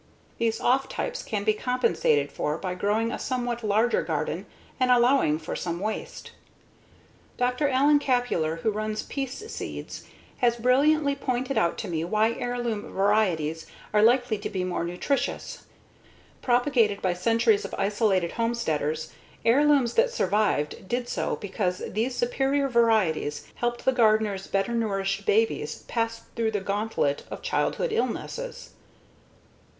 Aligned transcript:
These 0.39 0.59
"off 0.59 0.89
types" 0.89 1.21
can 1.21 1.43
be 1.43 1.53
compensated 1.53 2.31
for 2.31 2.57
by 2.57 2.73
growing 2.73 3.11
a 3.11 3.19
somewhat 3.19 3.63
larger 3.63 4.01
garden 4.01 4.47
and 4.79 4.89
allowing 4.89 5.37
for 5.37 5.55
some 5.55 5.79
waste. 5.79 6.31
Dr. 7.37 7.69
Alan 7.69 7.99
Kapuler, 7.99 8.61
who 8.61 8.71
runs 8.71 9.03
Peace 9.03 9.43
Seeds, 9.51 10.05
has 10.37 10.55
brilliantly 10.55 11.13
pointed 11.15 11.55
out 11.55 11.77
to 11.77 11.87
me 11.87 12.03
why 12.03 12.31
heirloom 12.31 12.91
varieties 12.91 13.67
are 13.93 14.01
likely 14.01 14.39
to 14.39 14.49
be 14.49 14.63
more 14.63 14.83
nutritious. 14.83 15.65
Propagated 16.41 16.99
by 16.99 17.13
centuries 17.13 17.63
of 17.63 17.75
isolated 17.77 18.31
homesteaders, 18.31 19.13
heirlooms 19.45 19.93
that 19.93 20.09
survived 20.09 20.87
did 20.87 21.07
so 21.09 21.35
because 21.35 21.83
these 21.87 22.15
superior 22.15 22.67
varieties 22.67 23.43
helped 23.53 23.85
the 23.85 23.91
gardeners' 23.91 24.47
better 24.47 24.71
nourished 24.73 25.27
babies 25.27 25.83
pass 25.87 26.23
through 26.35 26.49
the 26.49 26.59
gauntlet 26.59 27.21
of 27.29 27.43
childhood 27.43 27.91
illnesses. 27.91 28.71